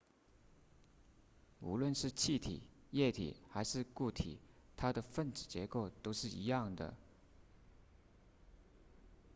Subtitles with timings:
[1.59, 4.39] 无论是气体液体还是固体
[4.75, 6.95] 它的分子结构都是一样的